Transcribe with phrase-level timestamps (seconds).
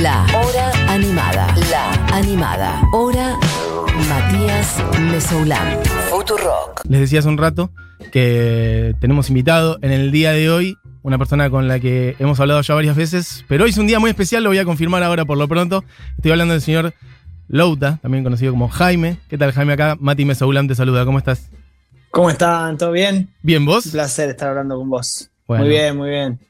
[0.00, 1.54] La Hora Animada.
[1.70, 2.82] La Animada.
[2.92, 3.38] Hora
[4.08, 5.78] Matías Mesoulán.
[6.08, 6.80] Futurock.
[6.88, 7.70] Les decía hace un rato
[8.10, 12.62] que tenemos invitado en el día de hoy una persona con la que hemos hablado
[12.62, 15.26] ya varias veces, pero hoy es un día muy especial, lo voy a confirmar ahora
[15.26, 15.84] por lo pronto.
[16.16, 16.94] Estoy hablando del señor
[17.48, 19.18] Louta, también conocido como Jaime.
[19.28, 19.74] ¿Qué tal, Jaime?
[19.74, 21.50] Acá Mati Mesoulán te saluda, ¿cómo estás?
[22.10, 22.78] ¿Cómo están?
[22.78, 23.28] ¿Todo bien?
[23.42, 23.84] Bien, ¿vos?
[23.86, 25.28] Un placer estar hablando con vos.
[25.46, 25.64] Bueno.
[25.64, 26.40] Muy bien, muy bien.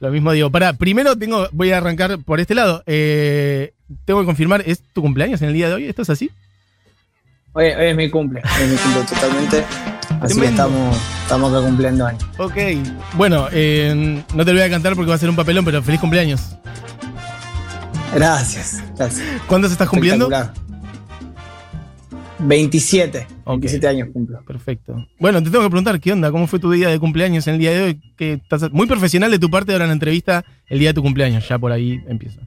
[0.00, 0.50] Lo mismo digo.
[0.50, 2.82] Para, primero tengo, voy a arrancar por este lado.
[2.86, 3.74] Eh,
[4.06, 5.88] tengo que confirmar, ¿es tu cumpleaños en el día de hoy?
[5.88, 6.30] ¿Esto es así?
[7.52, 9.64] Hoy, hoy es mi cumple, hoy es mi cumple totalmente.
[10.20, 12.24] Así que estamos, estamos acá cumpliendo años.
[12.38, 12.56] Ok.
[13.14, 15.82] Bueno, eh, no te lo voy a cantar porque va a ser un papelón, pero
[15.82, 16.56] feliz cumpleaños.
[18.14, 19.26] Gracias, gracias.
[19.46, 20.30] ¿Cuántos estás cumpliendo?
[22.40, 22.48] Espectacular.
[22.48, 23.60] 27, Ok.
[23.60, 24.42] 27 años cumplo.
[24.46, 25.06] Perfecto.
[25.18, 26.30] Bueno, te tengo que preguntar, ¿qué onda?
[26.30, 28.00] ¿Cómo fue tu día de cumpleaños en el día de hoy?
[28.16, 31.02] Que estás muy profesional de tu parte ahora en la entrevista el día de tu
[31.02, 31.48] cumpleaños.
[31.48, 32.40] Ya por ahí empieza.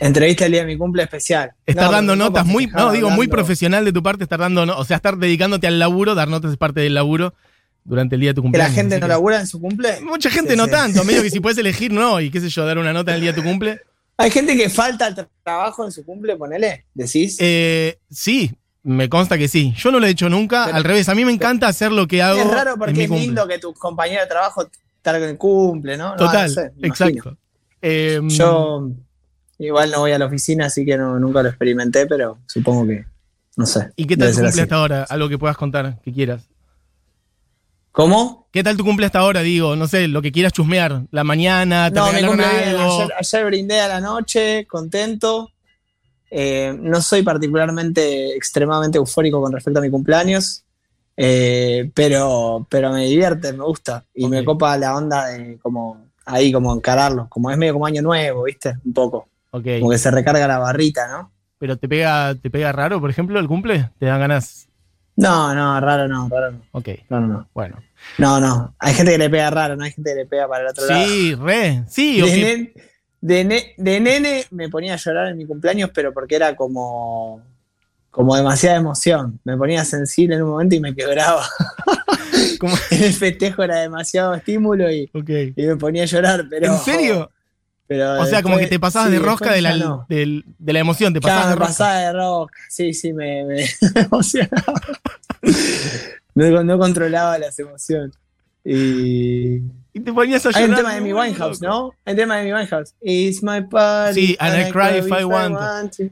[0.00, 1.52] Entrevista el día de mi cumple especial.
[1.66, 4.62] Estar No, dando no notas muy, no, digo, muy profesional de tu parte, estar dando,
[4.76, 7.34] o sea, estar dedicándote al laburo, dar notas es parte del laburo
[7.84, 8.74] durante el día de tu Que la cumpleaños.
[8.74, 10.00] gente no que- labura en su cumple.
[10.00, 10.70] Mucha gente Sí, no sí.
[10.70, 13.16] tanto, medio que si puedes elegir, no, y qué sé yo, dar una nota en
[13.16, 13.80] el día de tu cumple.
[14.16, 17.36] Hay gente que falta al tra- trabajo en su cumple, ponele, decís.
[17.40, 18.50] Eh, sí,
[18.84, 19.72] me consta que sí.
[19.76, 22.06] Yo no lo he hecho nunca, Pero- al revés, a mí me encanta hacer lo
[22.08, 22.38] que hago.
[22.40, 24.66] es raro en porque mi es lindo que tus compañeros de trabajo
[24.96, 26.10] estar en el cumple, ¿no?
[26.10, 27.36] No, Total, no sé, exacto.
[27.80, 28.88] Eh, Yo
[29.58, 33.04] igual no voy a la oficina, así que no, nunca lo experimenté, pero supongo que,
[33.56, 33.90] no sé.
[33.96, 35.02] ¿Y qué tal tu cumple hasta ahora?
[35.08, 36.48] Algo que puedas contar, que quieras.
[37.92, 38.48] ¿Cómo?
[38.52, 39.40] ¿Qué tal tu cumple hasta ahora?
[39.42, 41.02] Digo, no sé, lo que quieras chusmear.
[41.10, 42.40] La mañana, te No, me bien.
[42.40, 43.02] algo.
[43.02, 45.50] Ayer, ayer brindé a la noche, contento.
[46.34, 50.64] Eh, no soy particularmente extremadamente eufórico con respecto a mi cumpleaños,
[51.16, 54.04] eh, pero, pero me divierte, me gusta.
[54.14, 54.46] Y me Ok.
[54.46, 57.28] copa la onda de como ahí, como encararlo.
[57.28, 58.74] Como es medio como año nuevo, ¿viste?
[58.84, 59.28] Un poco.
[59.50, 59.64] Ok.
[59.80, 61.30] Como que se recarga la barrita, ¿no?
[61.58, 63.90] Pero te pega, te pega raro, por ejemplo, el cumple?
[63.98, 64.68] ¿Te dan ganas?
[65.14, 66.62] No, no, raro no, raro no.
[66.72, 67.48] Ok, No, no, no.
[67.52, 67.76] bueno.
[68.18, 68.74] No, no.
[68.78, 70.86] Hay gente que le pega raro, no hay gente que le pega para el otro
[70.86, 71.04] lado.
[71.06, 71.84] Sí, re.
[71.88, 72.26] Sí, o
[73.22, 77.40] De, ne- de nene me ponía a llorar en mi cumpleaños, pero porque era como,
[78.10, 79.38] como demasiada emoción.
[79.44, 81.46] Me ponía sensible en un momento y me quebraba.
[82.58, 85.08] como- El festejo era demasiado estímulo y,
[85.56, 86.44] y me ponía a llorar.
[86.50, 87.30] Pero, ¿En serio?
[87.86, 90.04] Pero O sea, como que te pasabas sí, de rosca de la, no.
[90.08, 91.66] de la emoción, te pasabas de rosca.
[91.68, 92.52] pasaba de rock.
[92.68, 94.80] Sí, sí, me, me emocionaba.
[96.34, 98.16] No, no controlaba las emociones.
[98.64, 99.58] Y,
[99.94, 101.60] Y te ponías a Hay un tema de mi Winehouse.
[101.60, 101.90] ¿no?
[102.06, 102.94] Hay un tema de mi Winehouse.
[103.02, 104.28] It's my party.
[104.28, 105.58] Sí, and I cry if I want.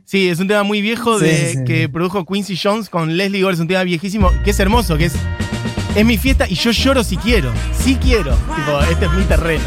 [0.04, 1.64] Sí, es un tema muy viejo Sí, de, sí.
[1.64, 3.54] que produjo Quincy Jones con Leslie Gore.
[3.54, 5.14] Es un tema viejísimo, que es hermoso, que es.
[5.96, 7.50] Es mi fiesta y yo lloro si quiero.
[7.72, 8.34] Si quiero.
[8.54, 9.64] Tipo, este es mi terreno.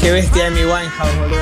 [0.00, 1.38] Qué bestia de mi Winehouse, boludo.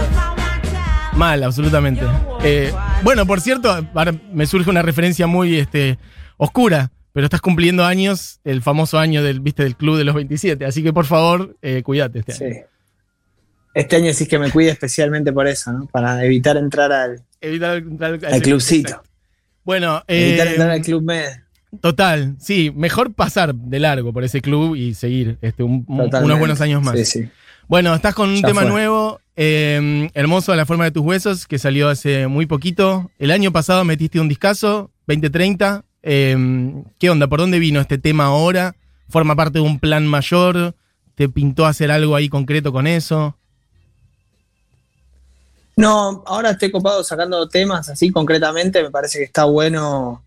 [1.15, 2.03] Mal, absolutamente.
[2.43, 5.99] Eh, bueno, por cierto, ahora me surge una referencia muy este,
[6.37, 10.65] oscura, pero estás cumpliendo años, el famoso año del, ¿viste, del club de los 27.
[10.65, 12.55] Así que por favor, eh, cuídate este año.
[12.55, 12.61] Sí.
[13.75, 15.87] Este año sí que me cuide especialmente por eso, ¿no?
[15.87, 18.91] Para evitar entrar al, Evitar entrar al, al clubcito.
[18.91, 19.11] Exacto.
[19.65, 21.29] Bueno, Evitar eh, entrar al club med.
[21.81, 26.61] total, sí, mejor pasar de largo por ese club y seguir este, un- unos buenos
[26.61, 26.97] años más.
[27.01, 27.29] Sí, sí.
[27.67, 28.71] Bueno, estás con un Ya tema fue.
[28.71, 33.11] nuevo, eh, hermoso, a la forma de tus huesos, que salió hace muy poquito.
[33.19, 35.85] El año pasado metiste un discazo, 2030.
[36.11, 37.27] Eh, ¿Qué onda?
[37.27, 38.75] ¿Por dónde vino este tema ahora?
[39.11, 40.75] ¿Forma parte de un plan mayor?
[41.15, 43.37] ¿Te pintó hacer algo ahí concreto con eso?
[45.77, 48.83] No, ahora estoy copado sacando temas así concretamente.
[48.83, 50.25] Me parece que está bueno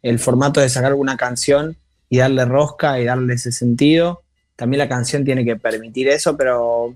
[0.00, 1.76] el formato de sacar una canción
[2.08, 4.22] y darle rosca y darle ese sentido.
[4.54, 6.94] También la canción tiene que permitir eso, pero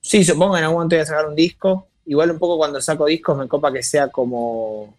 [0.00, 1.88] sí, supongo que en algún momento voy a sacar un disco.
[2.06, 4.94] Igual un poco cuando saco discos me copa que sea como,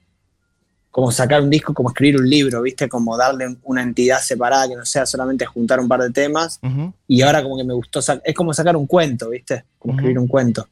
[0.92, 2.90] como sacar un disco, como escribir un libro, ¿viste?
[2.90, 6.60] Como darle una entidad separada, que no sea solamente juntar un par de temas.
[7.08, 9.64] Y ahora como que me gustó, es como sacar un cuento, ¿viste?
[9.78, 10.68] Como escribir un cuento.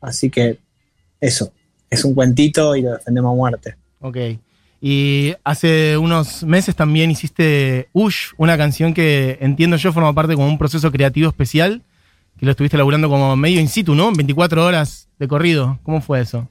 [0.00, 0.58] Así que
[1.20, 1.52] eso,
[1.88, 3.76] es un cuentito y lo defendemos a muerte.
[4.00, 4.16] Ok.
[4.82, 10.46] Y hace unos meses también hiciste Ush, una canción que entiendo yo forma parte como
[10.46, 11.80] un proceso creativo especial,
[12.38, 14.12] que lo estuviste laburando como medio in situ, ¿no?
[14.12, 15.78] 24 horas de corrido.
[15.84, 16.50] ¿Cómo fue eso?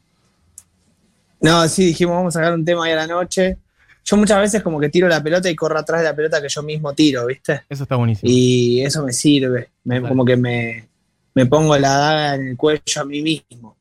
[1.43, 3.57] No, sí, dijimos, vamos a sacar un tema ahí a la noche.
[4.05, 6.49] Yo muchas veces como que tiro la pelota y corro atrás de la pelota que
[6.49, 7.61] yo mismo tiro, ¿viste?
[7.69, 8.29] Eso está buenísimo.
[8.31, 10.09] Y eso me sirve, me- Claro.
[10.09, 10.87] como que me,
[11.35, 13.77] me pongo la daga en el cuello a mí mismo.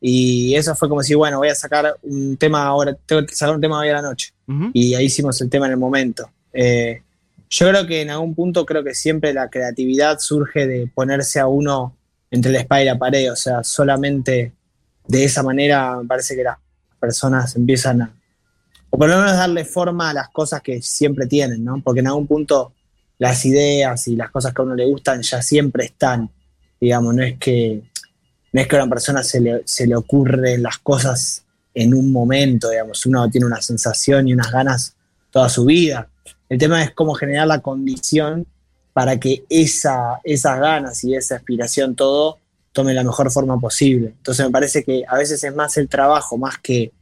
[0.00, 3.54] Y eso fue como si, bueno, voy a sacar un tema ahora, tengo que sacar
[3.56, 4.32] un tema hoy a la noche.
[4.72, 6.30] Y ahí hicimos el tema en el momento.
[6.52, 7.02] Eh,
[7.50, 11.46] yo creo que en algún punto creo que siempre la creatividad surge de ponerse a
[11.48, 11.96] uno
[12.30, 14.52] entre la espada y la pared, o sea, solamente
[15.08, 16.58] de esa manera me parece que las
[17.00, 18.14] personas empiezan a,
[18.90, 21.80] o por lo menos darle forma a las cosas que siempre tienen, ¿no?
[21.82, 22.72] Porque en algún punto
[23.18, 26.30] las ideas y las cosas que a uno le gustan ya siempre están,
[26.80, 27.82] digamos, no es que,
[28.52, 31.42] no es que a una persona se le, se le ocurren las cosas
[31.74, 34.94] en un momento, digamos, uno tiene una sensación y unas ganas
[35.30, 36.08] toda su vida.
[36.48, 38.46] El tema es cómo generar la condición
[38.92, 42.38] para que esa, esas ganas y esa aspiración, todo,
[42.78, 44.14] tome la mejor forma posible.
[44.18, 46.92] Entonces me parece que a veces es más el trabajo, más que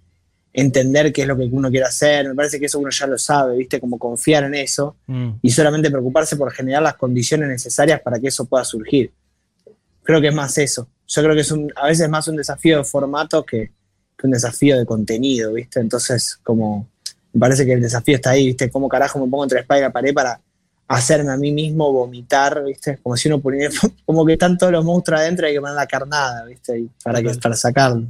[0.55, 2.27] entender qué es lo que uno quiere hacer.
[2.27, 3.79] Me parece que eso uno ya lo sabe, ¿viste?
[3.79, 5.33] Como confiar en eso Mm.
[5.43, 9.13] y solamente preocuparse por generar las condiciones necesarias para que eso pueda surgir.
[10.03, 10.89] Creo que es más eso.
[11.09, 13.71] Yo creo que es un, a veces más un desafío de formato que,
[14.17, 15.79] que un desafío de contenido, ¿viste?
[15.79, 16.89] Entonces, como
[17.35, 18.71] me parece que el desafío está ahí, ¿viste?
[18.71, 20.41] ¿Cómo carajo me pongo entre la espalda y la pared para
[20.89, 22.99] hacerme a mí mismo vomitar, ¿viste?
[23.03, 23.75] Como si uno pudiera,
[24.07, 26.79] como que están todos los monstruos adentro y hay que poner la carnada, ¿viste?
[26.79, 28.05] Y para, que, para sacarlo.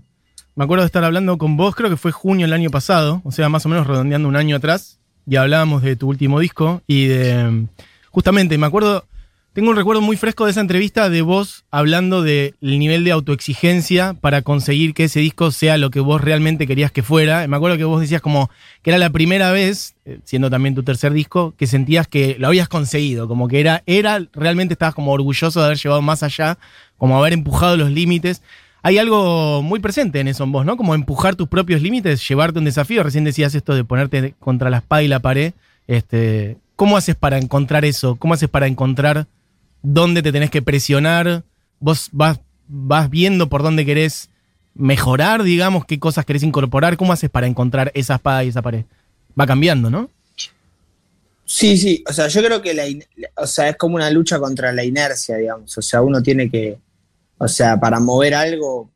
[0.54, 3.32] Me acuerdo de estar hablando con vos, creo que fue junio del año pasado, o
[3.32, 7.06] sea, más o menos redondeando un año atrás, y hablábamos de tu último disco y
[7.06, 7.66] de...
[8.10, 9.04] Justamente, me acuerdo,
[9.56, 14.12] tengo un recuerdo muy fresco de esa entrevista de vos hablando del nivel de autoexigencia
[14.12, 17.48] para conseguir que ese disco sea lo que vos realmente querías que fuera.
[17.48, 18.50] Me acuerdo que vos decías como
[18.82, 22.48] que era la primera vez, eh, siendo también tu tercer disco, que sentías que lo
[22.48, 26.58] habías conseguido, como que era, era realmente estabas como orgulloso de haber llevado más allá,
[26.98, 28.42] como haber empujado los límites
[28.82, 30.76] hay algo muy presente en eso en vos, ¿no?
[30.76, 33.02] Como empujar tus propios límites, llevarte un desafío.
[33.02, 35.54] Recién decías esto de ponerte contra la espada y la pared.
[35.88, 38.16] Este, ¿Cómo haces para encontrar eso?
[38.16, 39.26] ¿Cómo haces para encontrar
[39.82, 41.44] dónde te tenés que presionar?
[41.80, 44.30] ¿Vos vas, vas viendo por dónde querés
[44.74, 46.96] mejorar, digamos, qué cosas querés incorporar?
[46.96, 48.84] ¿Cómo haces para encontrar esa espada y esa pared?
[49.38, 50.10] Va cambiando, ¿no?
[51.44, 52.84] Sí, sí, o sea, yo creo que la,
[53.36, 55.78] o sea, es como una lucha contra la inercia, digamos.
[55.78, 56.76] O sea, uno tiene que,
[57.38, 58.90] o sea, para mover algo,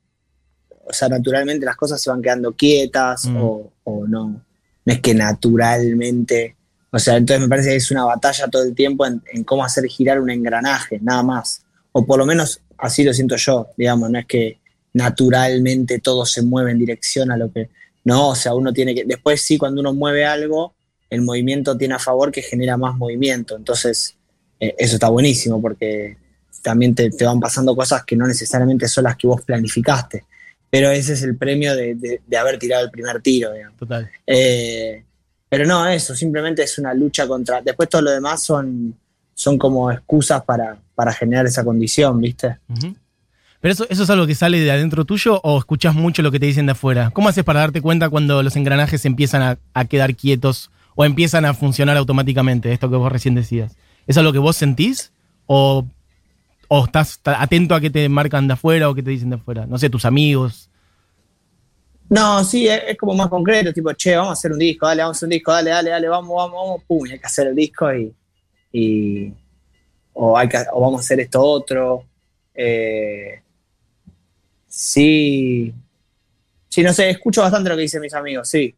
[0.85, 3.37] o sea, naturalmente las cosas se van quedando quietas Mm.
[3.37, 4.43] o, o no.
[4.85, 6.57] No es que naturalmente,
[6.93, 9.65] o sea, entonces me parece que es una batalla todo el tiempo en, en cómo
[9.65, 11.63] hacer girar un engranaje, nada más.
[11.93, 14.59] O por lo menos así lo siento yo, digamos, no es que
[14.93, 17.69] naturalmente todo se mueve en dirección a lo que...
[18.05, 19.05] No, o sea, uno tiene que...
[19.05, 20.75] Después sí, cuando uno mueve algo,
[21.11, 23.57] el movimiento tiene a favor que genera más movimiento.
[23.57, 24.17] Entonces,
[24.59, 26.17] eh, eso está buenísimo porque
[26.63, 30.25] también te, te van pasando cosas que no necesariamente son las que vos planificaste.
[30.71, 33.77] Pero ese es el premio de, de- de haber tirado el primer tiro, digamos.
[33.79, 34.11] Total.
[34.27, 35.05] Eh,
[35.51, 37.61] pero no, eso, simplemente es una lucha contra.
[37.61, 38.95] Después todo lo demás son,
[39.35, 42.57] son como excusas para, para generar esa condición, ¿viste?
[43.61, 46.39] ¿Pero eso, eso es algo que sale de adentro tuyo o escuchás mucho lo que
[46.39, 47.11] te dicen de afuera?
[47.11, 51.45] ¿Cómo haces para darte cuenta cuando los engranajes empiezan a, a quedar quietos o empiezan
[51.45, 52.73] a funcionar automáticamente?
[52.73, 53.77] Esto que vos recién decías.
[54.07, 55.11] ¿Es algo que vos sentís
[55.47, 55.85] o,
[56.69, 59.67] o estás atento a qué te marcan de afuera o qué te dicen de afuera?
[59.67, 60.70] No sé, tus amigos.
[62.11, 65.17] No, sí, es, como más concreto, tipo, che, vamos a hacer un disco, dale, vamos
[65.17, 67.47] a hacer un disco, dale, dale, dale, vamos, vamos, vamos, pum, y hay que hacer
[67.49, 68.13] el disco y.
[68.73, 69.35] y-
[70.15, 72.05] o, hay que, o vamos a hacer esto otro.
[72.55, 73.43] Eh,
[74.67, 75.73] sí.
[76.69, 78.75] Sí, no sé, escucho bastante lo que dicen mis amigos, sí.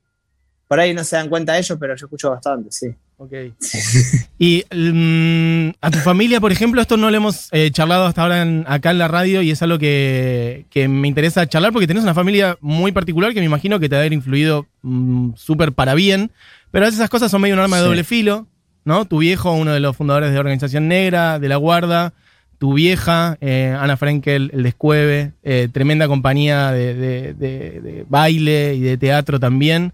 [0.69, 2.95] Por ahí no se dan cuenta ellos, pero yo escucho bastante, sí.
[3.23, 3.33] Ok.
[4.39, 8.43] Y mm, a tu familia, por ejemplo, esto no lo hemos eh, charlado hasta ahora
[8.43, 12.03] en- acá en la radio y es algo que, que me interesa charlar porque tenés
[12.03, 16.33] una familia muy particular que me imagino que te ha influido mm, súper para bien,
[16.73, 17.89] pero a veces esas cosas son medio un arma de Sí.
[17.89, 18.47] doble filo,
[18.85, 19.05] ¿no?
[19.05, 22.13] Tu viejo, uno de los fundadores de Organización Negra, de La Guarda,
[22.59, 28.75] tu vieja, eh, Ana Frankel, el Descueve, eh, tremenda compañía de, de- de- de baile
[28.75, 29.93] y de teatro también.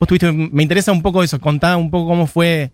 [0.00, 2.72] Vos tuviste, me interesa un poco eso, contá un poco cómo fue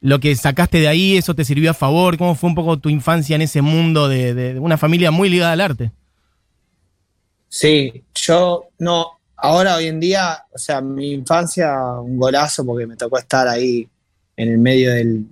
[0.00, 2.90] lo que sacaste de ahí, eso te sirvió a favor, cómo fue un poco tu
[2.90, 5.90] infancia en ese mundo de, una familia muy ligada al arte.
[7.48, 12.96] Sí, yo no, ahora hoy en día, o sea, mi infancia, un golazo porque me
[12.96, 13.88] tocó estar ahí
[14.36, 15.26] en el medio del,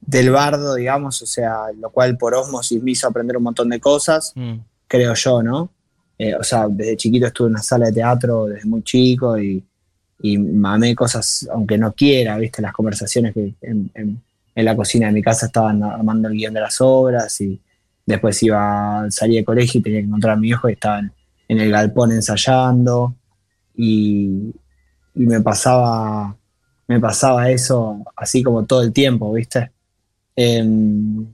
[0.00, 3.80] del bardo, digamos, o sea, lo cual por osmosis me hizo aprender un montón de
[3.80, 4.58] cosas, Mm.
[4.86, 5.70] creo yo, ¿no?
[6.18, 9.64] Eh, o sea, desde chiquito estuve en una sala de teatro desde muy chico y,
[10.20, 12.60] y mamé cosas, aunque no quiera, ¿viste?
[12.62, 14.22] Las conversaciones que en, en-
[14.54, 17.60] en la cocina de mi casa estaban armando el guion de las obras y
[18.04, 21.12] después iba, salí de colegio y tenía que encontrar a mi hijo y estaban
[21.46, 23.14] en el galpón ensayando
[23.76, 24.52] y,
[25.14, 26.34] y me pasaba
[26.88, 29.70] me pasaba eso así como todo el tiempo, ¿viste?
[30.34, 31.24] Em,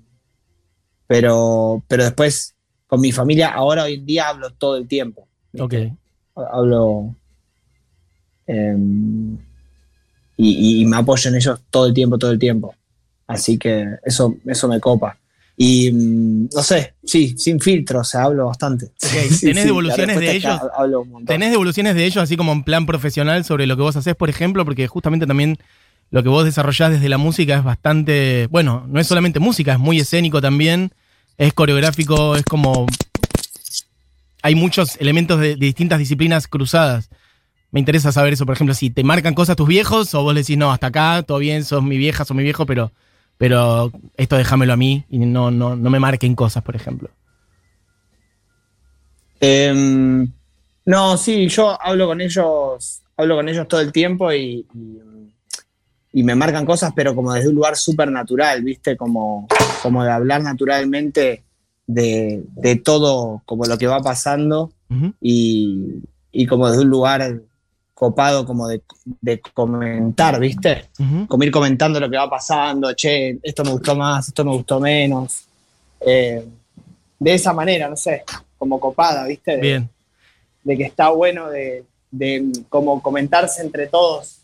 [1.06, 2.54] pero, pero después
[2.86, 5.28] con mi familia, ahora hoy en día hablo todo el tiempo.
[5.58, 5.74] Ok.
[6.34, 7.14] Hablo
[8.46, 9.36] em,
[10.36, 12.74] y, me apoyo en ellos todo el tiempo, todo el tiempo.
[13.26, 15.16] Así que eso, eso me copa.
[15.56, 18.88] Y mm, no sé, sí, sin filtro, o sea, hablo bastante.
[18.98, 20.60] ¿Tenés Sí, sí, devoluciones de es ellos?
[20.60, 21.26] que Hablo un montón.
[21.26, 24.28] ¿Tenés devoluciones de ellos así como en plan profesional sobre lo que vos haces, por
[24.28, 24.64] ejemplo?
[24.64, 25.58] Porque justamente también
[26.10, 29.78] lo que vos desarrollás desde la música es bastante, bueno, no es solamente música, es
[29.78, 30.92] muy escénico también,
[31.38, 32.86] es coreográfico, es como...
[34.42, 37.08] Hay muchos elementos de, de distintas disciplinas cruzadas.
[37.74, 40.42] Me interesa saber eso, por ejemplo, si te marcan cosas tus viejos o vos le
[40.42, 42.92] decís, no, hasta acá, todo bien, sos mi vieja, sos mi viejo, pero,
[43.36, 47.10] pero esto déjamelo a mí y no, no, no me marquen cosas, por ejemplo.
[49.40, 50.30] Em,
[50.84, 55.00] no, sí, yo hablo con ellos, hablo con ellos todo el tiempo y, y,
[56.12, 58.96] y me marcan cosas, pero como desde un lugar súper natural, ¿viste?
[58.96, 59.48] Como,
[59.82, 61.42] como de hablar naturalmente
[61.88, 64.70] de, de todo, como lo que va pasando
[65.20, 67.40] y, y como desde un lugar
[67.94, 68.82] copado, como de,
[69.20, 70.88] de comentar, ¿viste?
[71.28, 74.80] Como ir comentando lo que va pasando, che, esto me gustó más, esto me gustó
[74.80, 75.44] menos.
[76.00, 76.44] Eh,
[77.18, 78.24] de esa manera, no sé,
[78.58, 79.52] como copada, ¿viste?
[79.52, 79.88] De, Bien.
[80.64, 84.38] de que está bueno de, de como comentarse entre todos.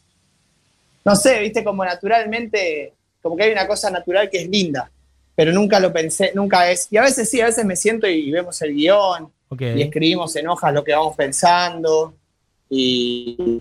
[1.04, 1.64] No sé, ¿viste?
[1.64, 4.90] Como naturalmente, como que hay una cosa natural que es linda,
[5.35, 6.87] pero nunca lo pensé, nunca es.
[6.90, 9.62] Y a veces sí, a veces me siento y vemos el guion Ok.
[9.62, 12.14] y escribimos en hojas lo que vamos pensando
[12.71, 13.61] y...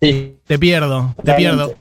[0.00, 1.76] Sí, Te pierdo, te pierdo.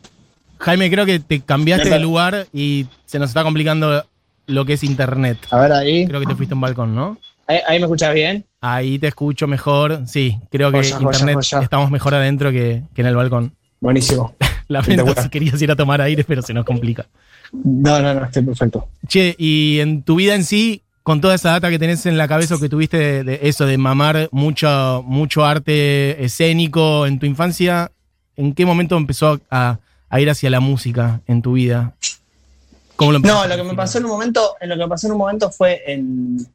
[0.59, 4.05] Jaime, creo que te cambiaste de lugar y se nos está complicando
[4.45, 5.39] lo que es internet.
[5.49, 6.05] A ver ahí.
[6.05, 7.17] Creo que te fuiste a un balcón, ¿no?
[7.47, 8.45] ¿Ahí, ahí me escuchas bien?
[8.61, 10.03] Ahí te escucho mejor.
[10.05, 13.55] Sí, creo que internet estamos mejor adentro que, que en el balcón.
[13.79, 14.35] Buenísimo.
[14.67, 17.07] Lamento si querías ir a tomar aire, pero se nos complica.
[17.51, 18.87] No, no, no, estoy perfecto.
[19.07, 22.27] Che, y en tu vida en sí, con toda esa data que tenés en la
[22.27, 27.25] cabeza o que tuviste de, de eso, de mamar mucho, mucho arte escénico en tu
[27.25, 27.91] infancia,
[28.35, 29.79] ¿en qué momento empezó a,
[30.09, 31.93] a ir hacia la música en tu vida?
[32.95, 35.07] ¿Cómo lo No, lo que me pasó en un momento, en lo que me pasó
[35.07, 36.45] en un momento fue en,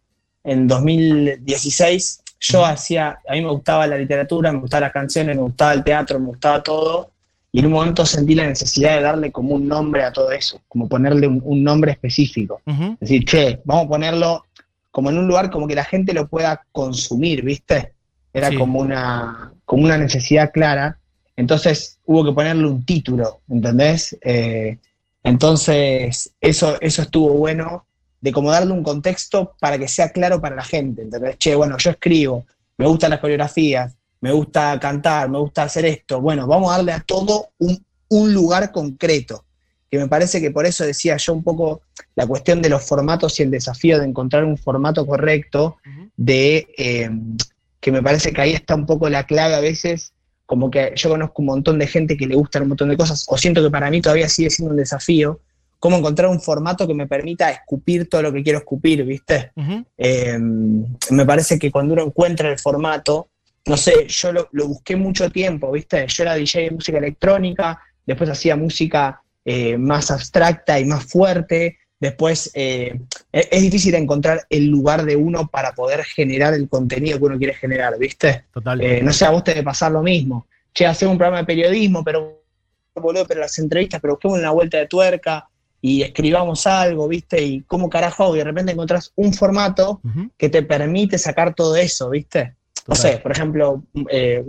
[0.45, 2.23] en 2016.
[2.39, 5.83] Yo hacía, a mí me gustaba la literatura, me gustaban las canciones, me gustaba el
[5.83, 7.11] teatro, me gustaba todo.
[7.57, 10.61] Y en un momento sentí la necesidad de darle como un nombre a todo eso,
[10.69, 12.61] como ponerle un, un nombre específico.
[12.67, 14.45] Ujú, decir, che, vamos a ponerlo
[14.91, 17.95] como en un lugar como que la gente lo pueda consumir, ¿viste?
[18.35, 18.57] Era Sí.
[18.59, 20.99] como, una, como una necesidad clara.
[21.35, 24.15] Entonces hubo que ponerle un título, ¿entendés?
[24.21, 24.77] Eh,
[25.25, 27.87] entonces eso, eso estuvo bueno,
[28.21, 31.39] de como darle un contexto para que sea claro para la gente, ¿entendés?
[31.39, 32.45] Che, bueno, yo escribo,
[32.77, 36.21] me gustan las coreografías, me gusta cantar, me gusta hacer esto.
[36.21, 39.45] Bueno, vamos a darle a todo un, un lugar concreto
[39.91, 41.83] que me parece que por eso decía yo un poco
[42.15, 45.77] la cuestión de los formatos y el desafío de encontrar un formato correcto,
[46.17, 47.11] de eh,
[47.81, 50.13] que me parece que ahí está un poco la clave a veces,
[50.45, 53.25] como que yo conozco un montón de gente que le gustan un montón de cosas,
[53.29, 55.41] o siento que para mí todavía sigue siendo un desafío,
[55.79, 59.53] cómo encontrar un formato que me permita escupir todo lo que quiero escupir, ¿viste?
[59.97, 63.29] Eh, me parece que cuando uno encuentra el formato,
[63.67, 66.07] no sé, yo lo, lo busqué mucho tiempo, ¿viste?
[66.07, 71.79] Yo era DJ de música electrónica, después hacía música eh, más abstracta y más fuerte,
[72.01, 77.25] después eh, es, difícil encontrar el lugar de uno para poder generar el contenido que
[77.27, 78.47] uno quiere generar, ¿viste?
[78.53, 78.81] Total.
[78.81, 80.49] Eh, no sé, a vos te debe pasar lo mismo.
[80.75, 82.43] Che, hacer un programa de periodismo, pero
[82.93, 85.49] boludo, pero las entrevistas, pero busquemos una vuelta de tuerca
[85.81, 87.41] y escribamos algo, ¿viste?
[87.41, 90.01] Y cómo carajo y de repente encontrás un formato
[90.37, 92.56] que te permite sacar todo eso, ¿viste?
[92.87, 94.45] No sé, por ejemplo, eh,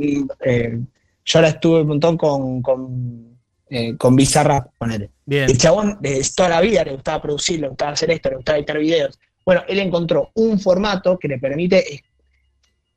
[0.46, 0.79] eh,
[1.25, 3.38] yo ahora estuve un montón con, con,
[3.70, 5.10] eh, con Bizarrap, ponele.
[5.25, 5.50] Bien.
[5.50, 6.00] El chabón
[6.36, 9.20] toda la vida le gustaba producir, le gustaba hacer esto, le gustaba editar videos.
[9.46, 12.03] Bueno, él encontró un formato que le permite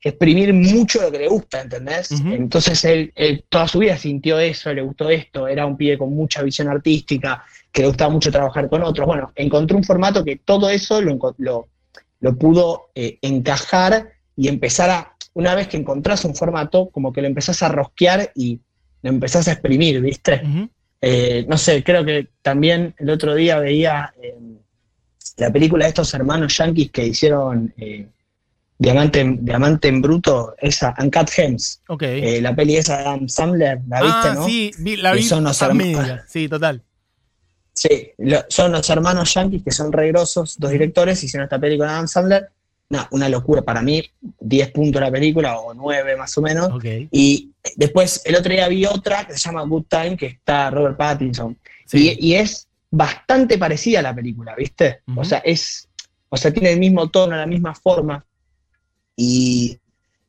[0.02, 2.10] exprimir mucho lo que le gusta, ¿entendés?
[2.12, 6.14] Entonces él, él toda su vida sintió eso, le gustó esto, era un pibe con
[6.14, 9.06] mucha visión artística, que le gustaba mucho trabajar con otros.
[9.06, 11.68] Bueno, encontró un formato que todo eso lo, lo,
[12.20, 17.20] lo pudo eh, encajar y empezar a, una vez que encontrás un formato, como que
[17.20, 18.60] lo empezás a rosquear y
[19.02, 20.42] lo empezás a exprimir, ¿viste?
[21.00, 24.36] Eh, no sé, creo que también el otro día veía eh,
[25.38, 28.06] la película de estos hermanos yankees que hicieron eh,
[28.78, 32.02] Diamante, en- Diamante en Bruto, esa, Uncut Gems, Ok.
[32.02, 34.46] eh, la peli esa de Adam Sandler, ¿la viste, ah, no?
[34.46, 36.20] sí, vi- la vi son los hermanos.
[36.28, 36.82] Sí, total.
[37.72, 41.88] Sí, lo- son los hermanos yankees que son re grosos, dos directores, hicieron esta película
[41.88, 42.50] con Adam Sandler.
[42.90, 44.02] No, una locura para mí,
[44.40, 46.70] 10 puntos la película, o 9 más o menos.
[47.12, 50.96] Y después, el otro día vi otra que se llama Good Time, que está Robert
[50.96, 51.56] Pattinson.
[51.86, 52.16] Sí.
[52.18, 55.02] Y, y es bastante parecida a la película, ¿viste?
[55.14, 55.88] O sea, es,
[56.28, 58.24] o sea, tiene el mismo tono, la misma forma.
[59.14, 59.78] Y,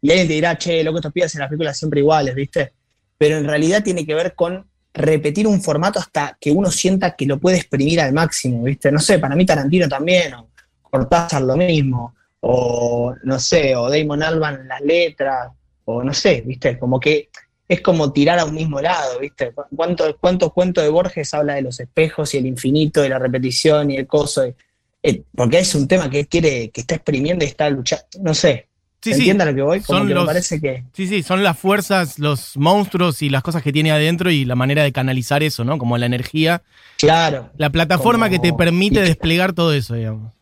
[0.02, 2.74] y alguien te dirá, che, loco, estos pibes en las películas siempre iguales, ¿viste?
[3.18, 7.26] Pero en realidad tiene que ver con repetir un formato hasta que uno sienta que
[7.26, 8.92] lo puede exprimir al máximo, ¿viste?
[8.92, 10.50] No sé, para mí Tarantino también, o
[10.82, 15.50] Cortázar lo mismo, o no sé, o Damon Alban en las letras,
[15.86, 16.78] o no sé, ¿viste?
[16.78, 17.30] Como que
[17.68, 19.54] es como tirar a un mismo lado, ¿viste?
[19.76, 23.92] ¿Cuántos cuánto cuentos de Borges habla de los espejos y el infinito, y la repetición
[23.92, 24.44] y el coso?
[25.04, 28.68] Eh, porque es un tema que quiere, que está exprimiendo y está luchando, no sé,
[29.04, 29.34] Sí, ¿Se sí.
[29.34, 29.82] lo que voy?
[29.82, 30.84] Como Son que los- me parece que.
[30.94, 34.54] Sí, sí, son las fuerzas, los monstruos y las cosas que tiene adentro y la
[34.54, 35.80] manera de canalizar eso, ¿no?
[35.80, 36.62] Como la energía,
[37.00, 40.36] Claro, la plataforma Como- que te permite y desplegar todo eso, digamos.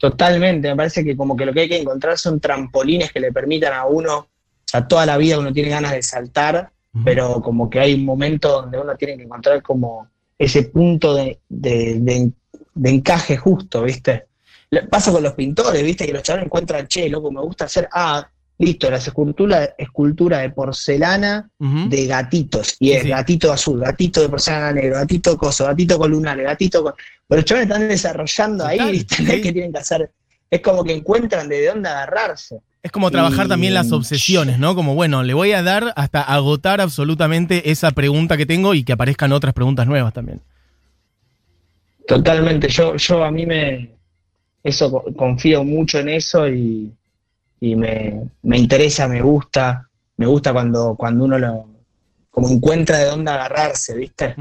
[0.00, 0.68] Totalmente.
[0.68, 3.74] Me parece que como que lo que hay que encontrar son trampolines que le permitan
[3.74, 4.26] a uno, o
[4.64, 6.70] sea, toda la vida uno tiene ganas de saltar,
[7.04, 11.38] pero como que hay un momento donde uno tiene que encontrar como ese punto de,
[11.48, 12.32] de- de-
[12.74, 14.26] de encaje justo, ¿viste?
[14.88, 16.06] Pasa con los pintores, ¿viste?
[16.06, 18.26] Que los chavales encuentran, che, loco, me gusta hacer, ah,
[18.60, 22.76] listo, las esculturas, escultura de porcelana de gatitos.
[22.78, 23.08] Y es sí.
[23.08, 26.92] gatito azul, gatito de porcelana negro, gatito coso, gatito columnar, gatito con...
[27.26, 29.14] Pero los chavales están desarrollando ahí, Total, ¿viste?
[29.16, 29.24] sí.
[29.42, 30.10] que tienen que hacer.
[30.50, 32.60] Es como que encuentran de dónde agarrarse.
[32.82, 34.74] Es como trabajar Y- también las obsesiones, ¿no?
[34.74, 38.92] Como, bueno, le voy a dar hasta agotar absolutamente esa pregunta que tengo y que
[38.92, 40.40] aparezcan otras preguntas nuevas también.
[42.06, 42.68] Totalmente.
[42.68, 43.90] Yo, yo a mí me.
[44.62, 46.92] Eso co- confío mucho en eso y,
[47.60, 49.86] y me, me interesa, me gusta.
[50.16, 51.66] Me gusta cuando, cuando uno lo.
[52.30, 54.34] como encuentra de dónde agarrarse, ¿viste?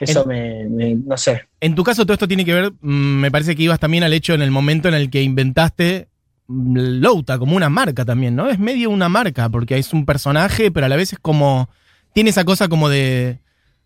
[0.00, 1.48] Eso me, me- no sé.
[1.60, 4.12] En tu caso, todo esto tiene que ver, mm, me parece que ibas también al
[4.12, 6.08] hecho en el momento en el que inventaste
[6.48, 8.48] mm, Louta como una marca también, ¿no?
[8.50, 11.68] Es medio una marca, porque es un personaje, pero a la vez es como.
[12.12, 13.38] Tiene esa cosa como de.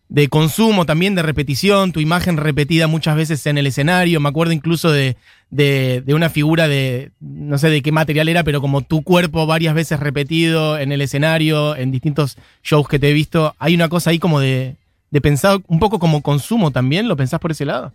[0.09, 4.19] De consumo también, de repetición, tu imagen repetida muchas veces en el escenario.
[4.19, 5.17] Me acuerdo incluso de,
[5.49, 7.11] de, de una figura de.
[7.19, 11.01] no sé de qué material era, pero como tu cuerpo varias veces repetido en el
[11.01, 13.55] escenario, en distintos shows que te he visto.
[13.59, 14.75] Hay una cosa ahí como de.
[15.11, 17.91] de pensar un poco como consumo también, ¿lo pensás por ese lado?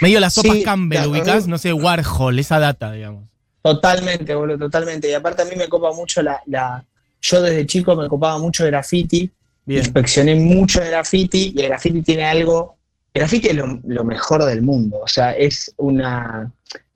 [0.00, 3.24] Medio las sopas Sí, Campbell, ubicás, no sé, Warhol, esa data, digamos.
[3.62, 5.10] Totalmente, boludo, totalmente.
[5.10, 6.40] Y aparte a mí me copa mucho la.
[6.46, 6.84] la
[7.20, 9.30] yo desde chico me copaba mucho graffiti.
[9.68, 9.80] Bien.
[9.84, 12.76] Inspeccioné mucho el graffiti y el graffiti tiene algo.
[13.12, 14.98] El graffiti es lo, lo mejor del mundo.
[15.02, 16.50] O sea, es una.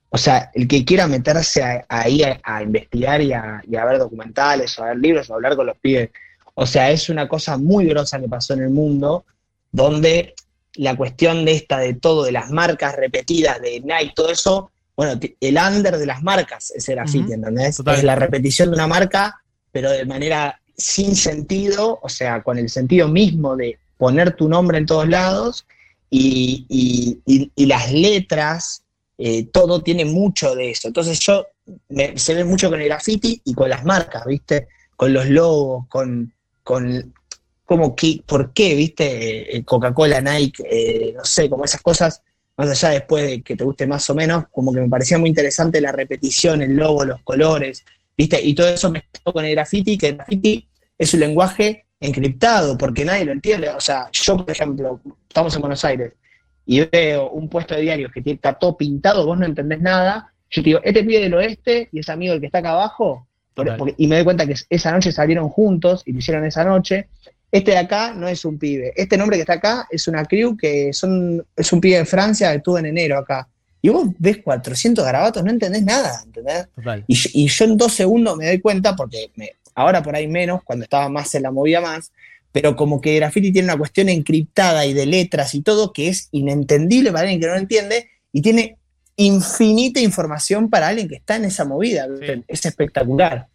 [0.09, 3.85] O sea, el que quiera meterse a- ahí a, a investigar y a, y a
[3.85, 6.11] ver documentales o a ver libros o a hablar con los pibes.
[6.55, 9.25] O sea, es una cosa muy grosa que pasó en el mundo
[9.71, 10.35] donde
[10.77, 15.19] la cuestión de esta, de todo, de las marcas repetidas, de Nike, todo eso, bueno,
[15.41, 17.33] el under de las marcas es el graffiti, Ujú.
[17.35, 17.77] ¿entendés?
[17.77, 17.97] Total.
[17.97, 22.69] Es la repetición de una marca, pero de manera sin sentido, o sea, con el
[22.69, 25.67] sentido mismo de poner tu nombre en todos lados
[26.11, 27.21] y,
[27.57, 28.83] las letras,
[29.19, 30.89] eh, todo tiene mucho de eso.
[30.89, 31.47] Entonces yo,
[31.89, 34.69] me- se ve mucho con el graffiti y con las marcas, ¿viste?
[34.97, 36.33] Con los logos, con,
[36.63, 37.13] con
[37.65, 39.57] como que, ¿por qué, viste?
[39.57, 42.21] Eh, Coca-Cola, Nike, eh, no sé, como esas cosas,
[42.57, 45.31] más allá después de que te guste más o menos, como que me parecía muy
[45.31, 47.85] interesante la repetición, el logo, los colores,
[48.17, 52.77] viste, y todo eso mezclado con el graffiti, que el graffiti es un lenguaje encriptado,
[52.77, 53.69] porque nadie lo entiende.
[53.71, 56.13] O sea, yo, por ejemplo, estamos en Buenos Aires
[56.67, 60.63] y veo un puesto de diarios que está todo pintado, vos no entendés nada, yo
[60.63, 63.65] te digo, este pibe del oeste y ese amigo el que está acá abajo, por-
[63.67, 63.79] Total.
[63.79, 67.09] porque- y me doy cuenta que esa noche salieron juntos y lo hicieron esa noche.
[67.51, 68.93] Este de acá no es un pibe.
[68.97, 72.51] Este nombre que está acá es una crew que son, es un pibe de Francia
[72.51, 73.47] que estuvo en enero acá.
[73.85, 76.69] Y vos ves 400 garabatos, no entendés nada, ¿entendés?
[76.75, 77.05] Total.
[77.09, 80.29] Y, yo- y yo en dos segundos me doy cuenta, porque me- ahora por ahí
[80.29, 82.13] menos, cuando estaba más en la movida más,
[82.53, 86.29] pero como que graffiti tiene una cuestión encriptada y de letras y todo que es
[86.33, 88.77] inentendible para alguien que no lo entiende y tiene
[89.17, 92.07] infinita información para alguien que está en esa movida.
[92.21, 92.45] Sí.
[92.49, 93.47] Es espectacular.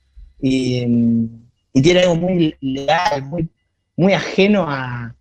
[0.42, 1.26] Y, mm,
[1.74, 3.48] y tiene algo muy legal, muy,
[3.96, 5.16] muy ajeno a,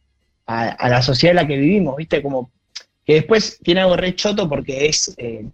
[0.47, 2.23] a- a la sociedad en la que vivimos, ¿viste?
[2.23, 2.51] Como
[3.07, 5.47] que después tiene algo re choto porque es, eh,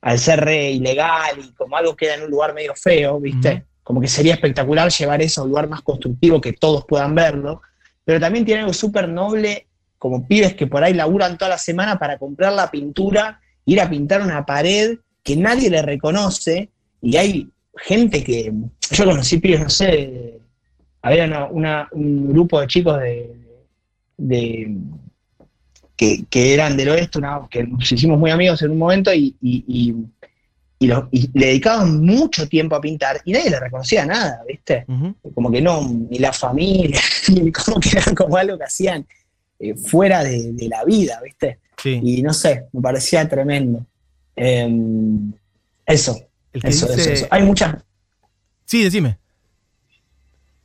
[0.00, 3.64] al ser re ilegal y como algo queda en un lugar medio feo, ¿viste?
[3.82, 7.60] Como que sería espectacular llevar eso a un lugar más constructivo que todos puedan verlo,
[8.04, 9.66] pero también tiene algo súper noble,
[9.98, 13.90] como pibes que por ahí laburan toda la semana para comprar la pintura, ir a
[13.90, 18.52] pintar una pared que nadie le reconoce, y hay gente que,
[18.92, 20.38] yo conocí pibes, no sé,
[21.02, 23.36] había una- una- un grupo de chicos de,
[24.16, 24.76] de-
[26.02, 29.36] que, que eran del oeste, una- que nos hicimos muy amigos en un momento y,
[29.40, 29.94] y- y-
[30.80, 34.84] y los- y le dedicaban mucho tiempo a pintar y nadie le reconocía nada, ¿viste?
[35.32, 39.06] Como que no, ni la familia, ni como que era como algo que hacían
[39.60, 41.60] eh, fuera de, de la vida, ¿viste?
[41.80, 42.00] Sí.
[42.02, 43.86] Y no sé, me parecía tremendo.
[44.34, 45.32] Em,
[45.86, 46.18] eso,
[46.52, 47.26] eso, dice- eso, eso.
[47.30, 47.76] Hay muchas,
[48.64, 49.18] Sí, decime.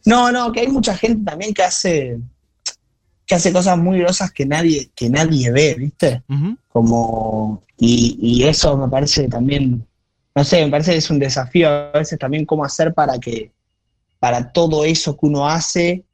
[0.05, 2.17] No, no, que hay mucha gente también que hace,
[3.27, 6.23] que hace cosas muy grosas que nadie, que nadie ve, ¿viste?
[6.69, 9.85] Como, y, y, eso me parece también,
[10.33, 13.51] no sé, me parece que es un desafío a veces también cómo hacer para que,
[14.19, 16.05] para todo eso que uno hace,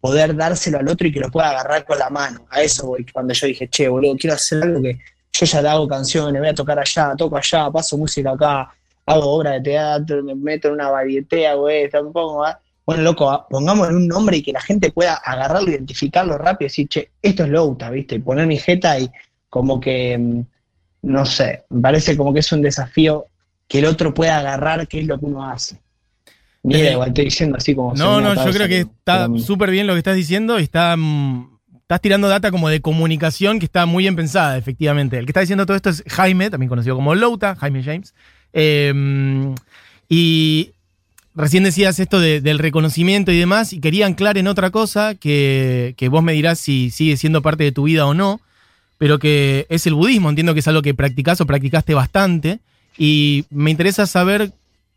[0.00, 2.46] poder dárselo al otro y que lo pueda agarrar con la mano.
[2.48, 5.00] A eso voy, cuando yo dije, che, boludo, quiero hacer algo que
[5.32, 8.72] yo ya le hago canciones, voy a tocar allá, toco allá, paso música acá,
[9.04, 12.44] hago obra de teatro, me meto en una varieté, hago esto, pongo...
[12.84, 16.88] Bueno, loco, pongámosle un nombre y que la gente pueda agarrarlo, identificarlo rápido y decir,
[16.88, 18.16] che, esto es Louta, ¿viste?
[18.16, 19.08] Y poner mi jeta y
[19.48, 20.40] como que, mm,
[21.02, 23.26] no sé, me parece como que es un desafío
[23.68, 25.80] que el otro pueda agarrar qué es lo que uno hace.
[26.64, 27.94] Mira, eh, igual estoy diciendo así como...
[27.94, 30.96] No, no, yo creo que está súper bien lo que estás diciendo y está...
[30.96, 35.18] Mm, estás tirando data como de comunicación que está muy bien pensada, efectivamente.
[35.18, 38.14] El que está diciendo todo esto es Jaime, también conocido como Louta, Jaime James.
[38.52, 39.54] Eh,
[40.08, 40.72] y
[41.34, 46.22] recién decías esto del reconocimiento y demás, y quería anclar en otra cosa que, vos
[46.22, 48.40] me dirás si sigue siendo parte de tu vida o no,
[48.98, 50.28] pero que es el budismo.
[50.28, 52.60] Entiendo que es algo que practicás o practicaste bastante,
[52.98, 54.52] y me interesa saber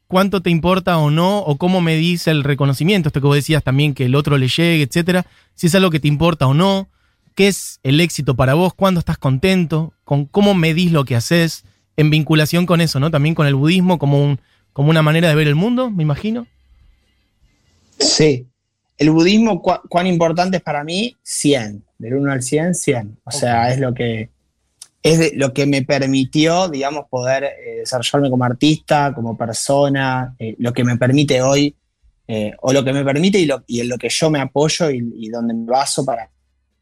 [0.07, 3.93] cuánto te importa o no, o cómo medís el reconocimiento, esto que vos decías también
[3.93, 6.89] que el otro le llegue, etcétera, si es algo que te importa o no,
[7.33, 11.63] qué es el éxito para vos, cuándo estás contento, con cómo medís lo que haces
[11.97, 13.09] en vinculación con eso, ¿no?
[13.11, 14.39] También con el budismo como un
[14.75, 16.47] como una manera de ver el mundo, me imagino.
[17.97, 18.45] Sí.
[18.97, 21.15] El budismo, ¿cuán importante es para mí?
[21.23, 21.81] 100.
[21.97, 23.17] Del 1 al 100, 100.
[23.23, 24.31] O sea, es lo que,
[25.01, 30.73] es lo que me permitió, digamos, poder eh, desarrollarme como artista, como persona, eh, lo
[30.73, 31.73] que me permite hoy,
[32.27, 34.89] eh, o lo que me permite y, lo, y, en lo que yo me apoyo
[34.89, 36.29] y, donde me baso para,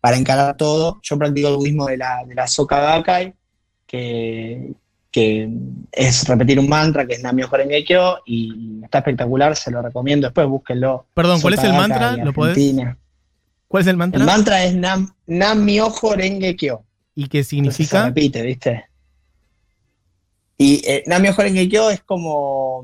[0.02, 1.00] para encarar todo.
[1.04, 3.36] Yo practico el budismo de la, de la Soka Gakkai,
[3.86, 4.74] que,
[5.14, 5.48] que
[5.92, 10.28] es repetir un mantra que es Namyo Horenge Kyo y está espectacular, se lo recomiendo.
[10.28, 11.06] Después búsquenlo.
[11.14, 12.18] Perdón, ¿cuál es el mantra?
[12.18, 12.58] ¿Lo podés?
[13.68, 14.20] ¿Cuál es el mantra?
[14.20, 16.82] El mantra es Nam, Namyo Horenge Kyo.
[17.14, 18.02] ¿Y qué significa?
[18.02, 18.86] se repite, ¿viste?
[20.58, 22.84] Y eh, Namyo Horenge Kyo es como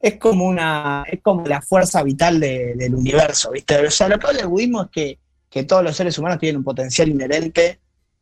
[0.00, 3.86] es como una es como la fuerza vital del universo, ¿viste?
[3.86, 6.56] O sea, lo que habla el budismo es que, que todos los seres humanos tienen
[6.56, 7.78] un potencial inherente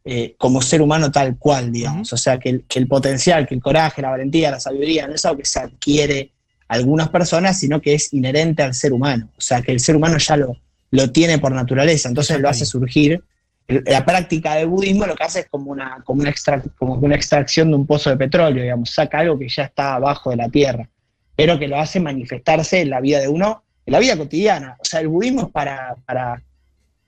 [0.06, 2.12] eh, como ser humano tal cual, digamos.
[2.12, 5.38] O sea, que el, potencial, que el coraje, la valentía, la sabiduría, no es algo
[5.38, 6.30] que se adquiere
[6.68, 9.30] algunas personas, sino que es inherente al ser humano.
[9.38, 10.56] O sea, que el ser humano ya lo,
[10.90, 13.22] lo tiene por naturaleza, entonces lo hace surgir.
[13.66, 16.34] La práctica del budismo lo que hace es como una, como, una
[16.76, 20.30] como una extracción de un pozo de petróleo, digamos, saca algo que ya está abajo
[20.30, 20.86] de la tierra,
[21.34, 24.76] pero que lo hace manifestarse en la vida de uno, en la vida cotidiana.
[24.80, 26.42] O sea, el budismo es para, para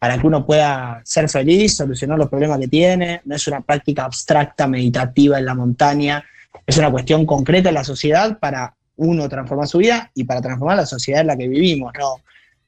[0.07, 3.23] para que uno pueda ser feliz, solucionar los problemas que tiene.
[3.25, 6.25] No es una práctica abstracta, meditativa en la montaña.
[6.65, 10.77] Es una cuestión concreta en la sociedad para uno transformar su vida y para transformar
[10.77, 11.93] la sociedad en la que vivimos.
[11.99, 12.21] ¿no?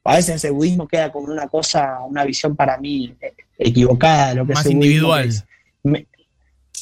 [0.03, 4.35] A veces el budismo queda como una cosa, una visión para mí eh, equivocada de
[4.35, 5.31] lo que Más es individual.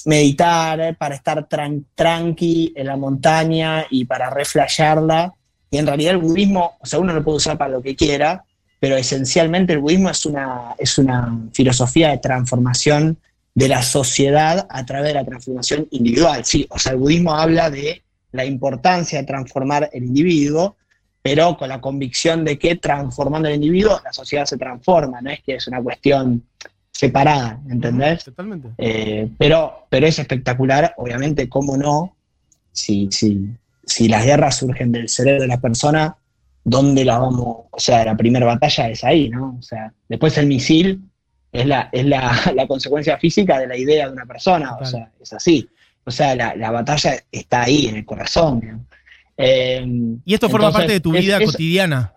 [0.07, 1.47] meditar, eh, para estar
[1.95, 5.35] tranqui en la montaña y para reflejarla.
[5.71, 8.43] Y en realidad el budismo, o sea, uno lo puede usar para lo que quiera,
[8.79, 13.19] pero esencialmente el budismo es una, es una filosofía de transformación
[13.55, 16.45] de la sociedad a través de la transformación individual.
[16.45, 20.77] Sí, o sea, el budismo habla de la importancia de transformar el individuo,
[21.23, 25.43] pero con la convicción de que transformando el individuo la sociedad se transforma, no es
[25.43, 26.45] que es una cuestión
[26.93, 28.25] separada, ¿entendés?
[28.25, 28.69] Totalmente.
[28.79, 32.15] Eh, pero, pero es espectacular, obviamente, cómo no,
[32.73, 33.49] si, si,
[33.85, 36.17] si las guerras surgen del cerebro de la persona,
[36.69, 39.57] dónde la vamos, o sea, la primera batalla es ahí, ¿no?
[39.57, 41.01] O sea, después el misil
[41.53, 45.33] es la, es la, consecuencia física de la idea de una persona, o sea, es
[45.33, 45.69] así.
[46.05, 48.85] O sea, la, batalla está ahí, en el corazón.
[49.37, 49.87] Eh,
[50.25, 52.13] y esto forma parte de tu vida cotidiana.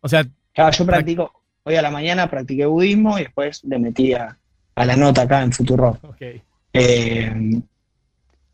[0.00, 4.36] O sea, yo practico, hoy a la mañana practiqué budismo y después le metí a,
[4.74, 5.96] la nota acá en Futuro.
[6.02, 6.42] Okay.
[6.72, 7.60] Eh,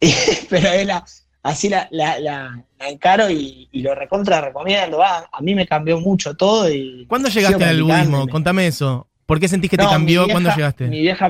[0.51, 1.03] pero es la,
[1.43, 5.03] así la, la, encaro y, lo recontra recomiendo.
[5.03, 6.71] a mí me cambió mucho todo.
[6.71, 8.29] y ¿Cuándo llegaste al budismo?
[8.29, 9.07] Contame eso.
[9.27, 10.27] ¿Por qué sentís que te cambió?
[10.29, 10.89] ¿Cuándo llegaste?
[10.89, 11.29] Mi vieja,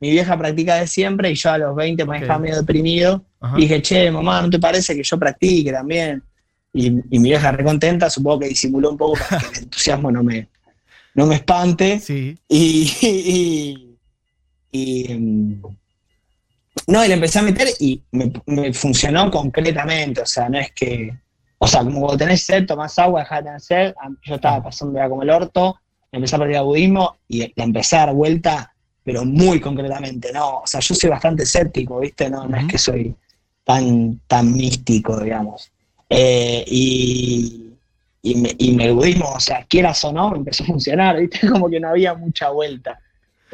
[0.00, 3.24] mi vieja practica de siempre y yo a los 20 me estaba medio deprimido.
[3.56, 6.22] Y dije, che, mamá, ¿no te parece que yo practique también?
[6.72, 10.48] Y, mi vieja recontenta, supongo que disimuló un poco para que el entusiasmo no me,
[11.14, 12.00] no me espante.
[12.00, 12.36] Sí.
[12.48, 13.96] y,
[14.72, 15.62] y mm,
[16.86, 21.16] no, y le empecé a meter y me, funcionó concretamente, o sea, no es que,
[21.58, 23.94] o sea, como cuando tenés sed, tomás agua, dejás de tener sed,
[24.24, 25.78] yo estaba pasando ya como el orto,
[26.12, 30.60] empecé a practicar budismo y la empecé a dar vuelta, pero muy concretamente, ¿no?
[30.60, 32.30] O sea, yo soy bastante escéptico, ¿viste?
[32.30, 33.14] No, no es que soy
[33.64, 35.70] tan, tan místico, digamos.
[36.08, 37.72] Eh, y,
[38.22, 41.46] y, me, y el budismo, o sea, quieras o no, empezó a funcionar, ¿viste?
[41.50, 43.00] Como que no había mucha vuelta.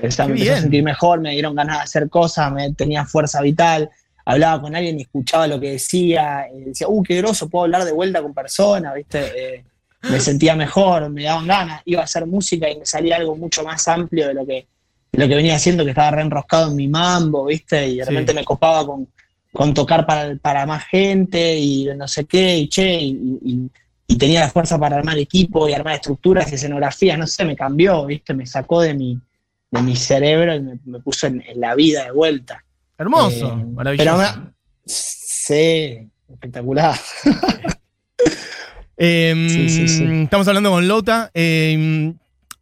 [0.01, 3.91] Me empecé a sentir mejor, me dieron ganas de hacer cosas, me tenía fuerza vital,
[4.25, 7.85] hablaba con alguien y escuchaba lo que decía, y decía, uh, qué groso, puedo hablar
[7.85, 9.21] de vuelta con personas, ¿viste?
[9.37, 9.65] Eh,
[10.03, 13.63] me sentía mejor, me daban ganas, iba a hacer música y me salía algo mucho
[13.63, 14.67] más amplio de lo que,
[15.13, 17.89] lo que venía haciendo, que estaba reenroscado en mi mambo, ¿viste?
[17.89, 19.09] Y de repente me copaba con,
[19.53, 23.71] con tocar para, para, más gente y no sé qué, y che, y,
[24.07, 27.55] y tenía la fuerza para armar equipo y armar estructuras y escenografías, no sé, me
[27.55, 28.35] cambió, ¿viste?
[28.35, 29.21] Me sacó de mi,
[29.71, 32.65] de mi cerebro y me, puso en, la vida de vuelta.
[32.99, 34.53] Hermoso, eh, maravilloso.
[34.85, 36.99] sí, espectacular.
[39.03, 41.31] Em, estamos hablando con Lota.
[41.33, 42.19] Em,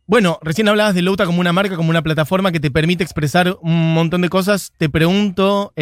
[0.07, 3.59] bueno, recién hablabas de Louta como una marca, como una plataforma que te permite expresar
[3.61, 4.73] un montón de cosas.
[4.79, 5.73] Te pregunto,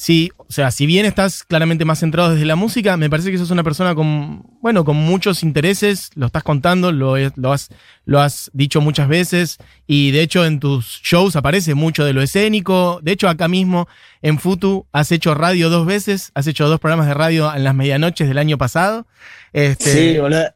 [0.00, 3.36] Sí, o sea, si bien estás claramente más centrado desde la música, me parece que
[3.36, 7.68] sos una persona con, bueno, con muchos intereses, lo estás contando, lo, lo, has,
[8.06, 12.22] lo has dicho muchas veces y de hecho en tus shows aparece mucho de lo
[12.22, 13.00] escénico.
[13.02, 13.88] De hecho, acá mismo
[14.22, 17.74] en Futu has hecho radio dos veces, has hecho dos programas de radio en las
[17.74, 19.06] medianoches del año pasado.
[19.52, 20.46] Este, sí, boludo.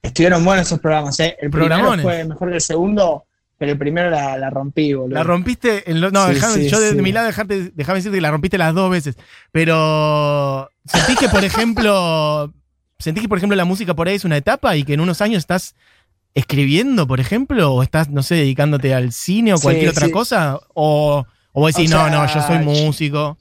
[0.00, 1.36] estuvieron buenos esos programas, ¿eh?
[1.40, 3.24] El primero fue mejor que el segundo
[3.62, 5.14] pero el primero la, rompí, boludo.
[5.14, 5.88] La rompiste.
[5.88, 9.14] En no, yo de, mi lado dejarte, déjame decirte que la rompiste las dos veces.
[9.52, 10.68] Pero.
[10.84, 12.52] ¿Sentís que, por ejemplo.
[12.98, 15.20] ¿Sentís que, por ejemplo, la música por ahí es una etapa y que en unos
[15.20, 15.76] años estás
[16.34, 17.72] escribiendo, por ejemplo?
[17.72, 20.58] ¿O estás, no sé, dedicándote al cine o cualquier otra cosa?
[20.74, 23.38] ¿O, o vos decís, no, no, yo soy músico?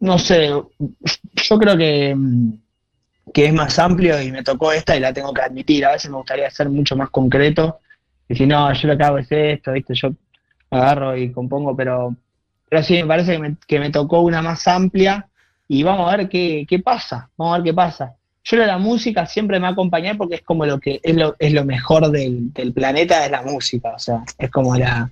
[0.00, 0.48] No sé.
[0.48, 2.16] Yo creo que
[3.32, 5.86] que es más amplio y me tocó esta y la tengo que admitir.
[5.86, 7.78] A veces me gustaría ser mucho más concreto
[8.28, 9.94] y si no, yo lo que hago es esto, ¿viste?
[9.94, 10.12] Yo
[10.70, 12.14] agarro y compongo, pero,
[12.68, 15.26] pero sí, me parece que me, tocó una más amplia
[15.66, 18.14] y vamos a ver qué, qué pasa, vamos a ver qué pasa.
[18.44, 21.52] Yo la música siempre me ha acompañado porque es como lo que es lo, es
[21.52, 25.10] lo mejor del, planeta, es la música, o sea, es como la,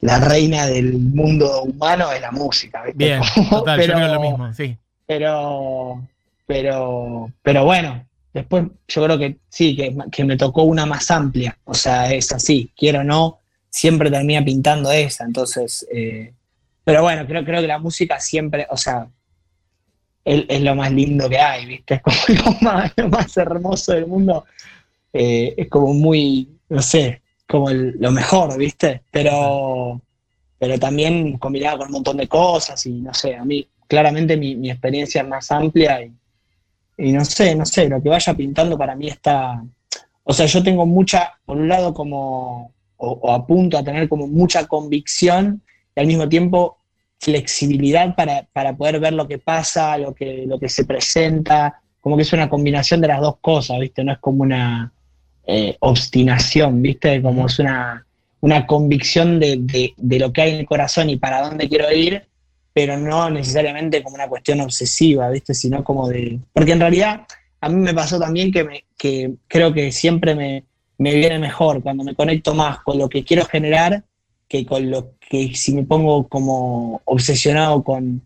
[0.00, 2.84] la reina del mundo humano es la música.
[2.84, 3.04] ¿viste?
[3.04, 4.76] Bien, total, pero, yo creo lo mismo, sí.
[5.06, 6.02] Pero,
[6.46, 11.74] pero, pero bueno, Después yo creo que sí, que, me tocó una más amplia, o
[11.74, 16.32] sea, es así, quiero o no, siempre termina pintando esa, entonces, eh,
[16.82, 19.06] pero bueno, creo, creo que la música siempre, o sea,
[20.24, 22.00] es, lo más lindo que hay, ¿viste?
[22.28, 22.58] Es como
[22.96, 24.46] lo más, hermoso del mundo,
[25.12, 29.02] eh, es como muy, no sé, como lo mejor, ¿viste?
[29.10, 30.00] Pero,
[30.58, 34.56] pero también combinado con un montón de cosas y no sé, a mí claramente mi,
[34.56, 36.12] mi experiencia es más amplia y
[36.96, 39.62] y no sé, no sé, lo que vaya pintando para mí está,
[40.24, 44.66] o sea, yo tengo mucha, por un lado como, o, apunto a tener como mucha
[44.66, 45.62] convicción
[45.94, 46.78] y al mismo tiempo
[47.18, 52.22] flexibilidad para, poder ver lo que pasa, lo que, lo que se presenta, como que
[52.22, 54.02] es una combinación de las dos cosas, ¿viste?
[54.02, 54.92] No es como una
[55.46, 57.22] eh, obstinación, ¿viste?
[57.22, 58.04] Como es una,
[58.40, 62.26] una convicción de, de, lo que hay en el corazón y para dónde quiero ir,
[62.72, 65.54] pero no necesariamente como una cuestión obsesiva, ¿viste?
[65.54, 66.38] Sino como de...
[66.52, 67.26] Porque en realidad
[67.60, 70.64] a mí me pasó también que, me, que creo que siempre me,
[70.98, 74.04] viene mejor cuando me conecto más con lo que quiero generar
[74.48, 78.22] que con lo que si me pongo como obsesionado con,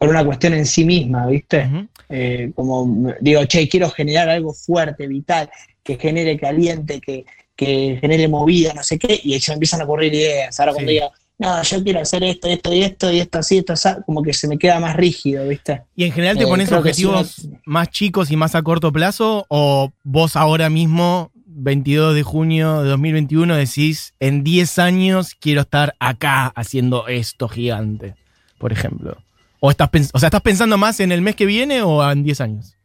[0.00, 1.66] una cuestión en sí misma, ¿viste?
[2.10, 5.48] Eh, como digo, che, quiero generar algo fuerte, vital,
[5.82, 7.24] que genere caliente, que,
[7.56, 10.60] que genere movida, no sé qué, y se me empiezan a ocurrir ideas.
[10.60, 13.72] Ahora cuando digo, no, yo quiero hacer esto, esto y esto, y esto así, esto
[13.72, 15.82] así, como que se me queda más rígido, ¿viste?
[15.96, 19.44] ¿Y en general te eh, pones objetivos más chicos y más a corto plazo?
[19.48, 25.96] ¿O vos ahora mismo, 22 de junio de 2021, decís, en 10 años quiero estar
[25.98, 28.14] acá haciendo esto gigante,
[28.58, 29.18] por ejemplo?
[29.58, 32.40] ¿O, estás o sea, estás pensando más en el mes que viene o en 10
[32.42, 32.76] años?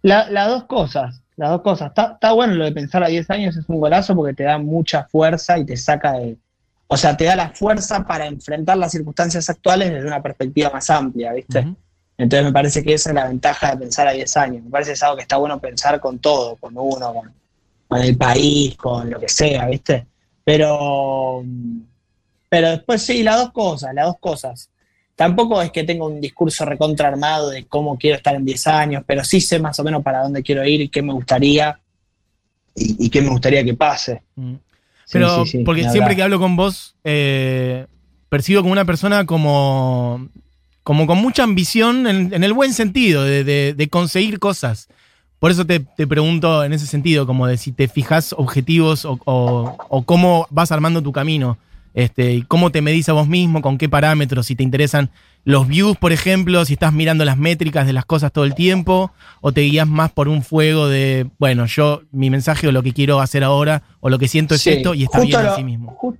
[0.00, 1.88] Las dos cosas, las dos cosas.
[1.88, 4.56] Está, está bueno lo de pensar a 10 años, es un golazo porque te da
[4.56, 6.38] mucha fuerza y te saca de
[6.92, 10.90] o sea, te da la fuerza para enfrentar las circunstancias actuales desde una perspectiva más
[10.90, 11.66] amplia, ¿viste?
[12.18, 14.64] Entonces me parece que esa es la ventaja de pensar a 10 años.
[14.64, 17.14] Me parece que es algo que está bueno pensar con todo, con uno,
[17.88, 20.06] con, el país, con lo que sea, ¿viste?
[20.44, 21.42] Pero,
[22.50, 24.68] pero después sí, las dos cosas, las dos cosas.
[25.16, 29.02] Tampoco es que tenga un discurso recontra armado de cómo quiero estar en 10 años,
[29.06, 31.80] pero sí sé más o menos para dónde quiero ir y qué me gustaría
[32.74, 34.20] y, qué me gustaría que pase.
[34.36, 34.56] Mm.
[35.12, 37.86] Pero, porque siempre que hablo con vos, eh,
[38.28, 40.28] percibo como una persona como,
[40.82, 44.88] como con mucha ambición en, el buen sentido, de, conseguir cosas.
[45.38, 50.46] Por eso te, pregunto en ese sentido, como de si te fijas objetivos o, cómo
[50.50, 51.58] vas armando tu camino.
[51.94, 55.10] Este, y cómo te medís a vos mismo, con qué parámetros, si te interesan
[55.44, 59.10] los views, por ejemplo, si estás mirando las métricas de las cosas todo el tiempo,
[59.40, 62.92] o te guías más por un fuego de, bueno, yo, mi mensaje o lo que
[62.92, 65.52] quiero hacer ahora, o lo que siento es Sí, esto, y está justo bien lo-
[65.52, 65.98] así mismo.
[66.00, 66.16] ju-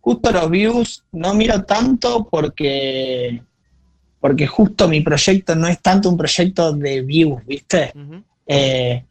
[0.00, 3.42] justo los views no miro tanto porque,
[4.20, 7.92] porque justo mi proyecto no es tanto un proyecto de views, ¿viste?
[8.46, 9.04] Eh,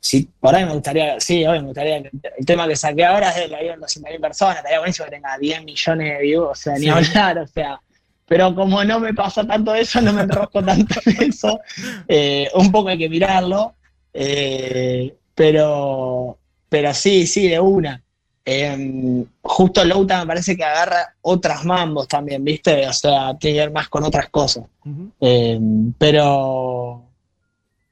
[0.00, 3.30] sí, por ahí me gustaría, sí, hoy me gustaría, que el tema que saqué ahora
[3.30, 6.48] es de la vida de 200.000 personas, estaría buenísimo que tenga 10 millones de views,
[6.50, 6.88] o sea, ni Sí.
[6.88, 7.80] hablar, o sea,
[8.32, 11.60] pero como no me pasa tanto eso, no me enrosco tanto en eso,
[12.08, 13.74] eh, un poco hay que mirarlo,
[14.10, 18.02] eh, pero, pero sí, sí, de una.
[18.42, 22.88] Eh, justo Louta me parece que agarra otras mambos también, ¿viste?
[22.88, 24.64] O sea, tiene que ver más con otras cosas.
[25.20, 25.60] Eh,
[25.98, 27.02] pero,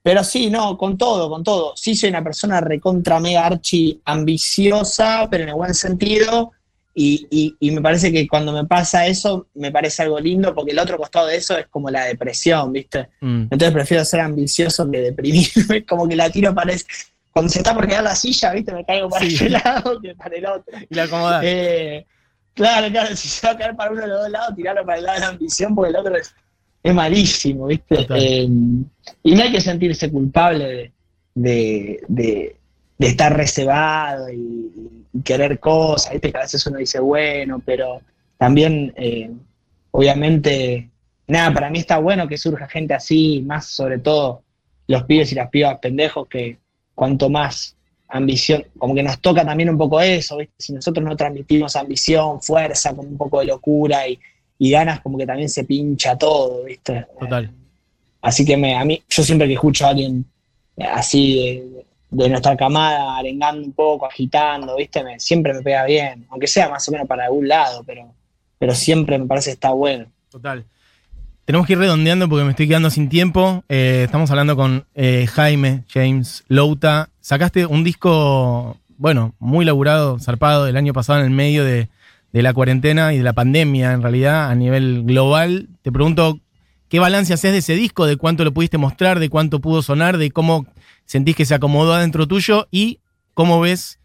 [0.02, 1.74] pero sí, no, con todo, con todo.
[1.76, 6.52] Sí soy una persona recontra mega archi ambiciosa, pero en el buen sentido.
[6.92, 10.72] Y, y- y me parece que cuando me pasa eso, me parece algo lindo, porque
[10.72, 13.08] el otro costado de eso es como la depresión, ¿viste?
[13.20, 13.42] Mm.
[13.42, 16.74] Entonces prefiero ser ambicioso que deprimirme, como que la tiro para
[17.32, 18.72] Cuando se está por quedar la silla, ¿viste?
[18.72, 19.34] Me caigo para Sí.
[19.36, 20.78] ese lado que para el otro.
[20.88, 21.42] Y la acomodás.
[21.46, 22.06] Eh,
[22.54, 24.98] claro, claro, si se va a caer para uno de los dos lados, tirarlo para
[24.98, 26.34] el lado de la ambición, porque el otro es,
[26.82, 28.04] es malísimo, ¿viste?
[28.16, 28.48] Eh,
[29.22, 30.92] y no hay que sentirse culpable de,
[31.36, 32.56] de, de-
[33.00, 36.30] de estar reservado y, y querer cosas, ¿viste?
[36.30, 38.02] Que a veces uno dice, bueno, pero
[38.36, 39.30] también, eh,
[39.90, 40.90] obviamente,
[41.26, 44.42] nada, para mí está bueno que surja gente así, más sobre todo
[44.86, 46.58] los pibes y las pibas pendejos, que
[46.94, 47.74] cuanto más
[48.06, 50.54] ambición, como que nos toca también un poco eso, ¿viste?
[50.58, 54.18] Si nosotros no transmitimos ambición, fuerza, con un poco de locura y,
[54.58, 57.06] y ganas, como que también se pincha todo, ¿viste?
[57.18, 57.50] Total.
[58.20, 60.26] Así que me, a mí, yo siempre que escucho a alguien
[60.76, 65.02] así de, de nuestra camada, arengando un poco, agitando, ¿viste?
[65.18, 68.12] Siempre me pega bien, aunque sea más o menos para algún lado, pero,
[68.58, 70.06] pero siempre me parece que está bueno.
[70.30, 70.64] Total.
[71.44, 73.64] Tenemos que ir redondeando porque me estoy quedando sin tiempo.
[73.68, 77.10] Eh, estamos hablando con eh, Jaime James Louta.
[77.20, 81.88] Sacaste un disco, bueno, muy laburado, zarpado, el año pasado en el medio de,
[82.32, 85.68] de la cuarentena y de la pandemia, en realidad, a nivel global.
[85.82, 86.38] Te pregunto,
[86.88, 88.06] ¿qué balance haces de ese disco?
[88.06, 89.18] ¿De cuánto lo pudiste mostrar?
[89.18, 90.18] ¿De cuánto pudo sonar?
[90.18, 90.66] ¿De cómo
[91.10, 92.68] sentís que se acomodó adentro tuyo?
[92.70, 93.00] ¿Y
[93.34, 93.98] cómo ves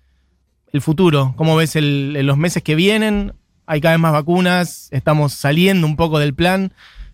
[0.73, 1.35] el futuro?
[1.37, 3.33] ¿Cómo ves los meses que vienen?
[3.67, 6.73] Hay cada vez más vacunas, estamos saliendo un poco del plan.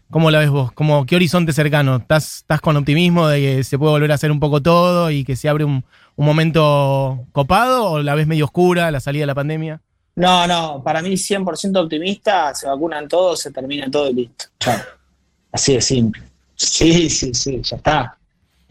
[0.10, 0.72] ¿Cómo la ves vos?
[0.72, 1.98] ¿Cómo, ¿Qué horizonte cercano?
[1.98, 5.26] ¿Estás, ¿Estás con optimismo de que se puede volver a hacer un poco todo y
[5.26, 5.84] que se abre un,
[6.16, 7.92] un momento copado?
[7.92, 9.82] ¿O la ves medio oscura, la salida de la pandemia?
[10.16, 14.46] No, no, para mí 100% optimista, se vacunan todos, se termina todo y listo.
[14.58, 14.80] Chao.
[15.52, 16.24] Así de simple.
[16.56, 18.18] Sí, sí, sí, ya está.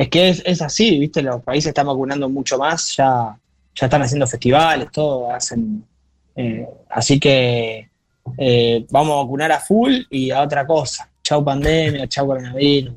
[0.00, 1.20] Es que es, es así, ¿viste?
[1.20, 3.36] Los países están vacunando mucho más, ya,
[3.74, 5.84] ya están haciendo festivales, todo, hacen...
[6.34, 7.86] eh, así que
[8.38, 11.06] eh, vamos a vacunar a full y a otra cosa.
[11.22, 12.94] Chau pandemia, chau coronavirus.